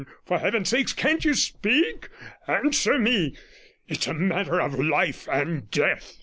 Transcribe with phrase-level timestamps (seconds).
[0.25, 2.09] For heaven's sake, can't you speak?
[2.47, 3.35] Answer me;
[3.87, 6.17] it's a matter of life and death.'